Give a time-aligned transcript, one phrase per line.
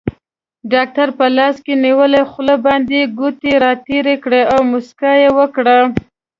[0.73, 5.77] ډاکټر په لاس کې نیولې خولۍ باندې ګوتې راتېرې کړې او موسکا یې وکړه.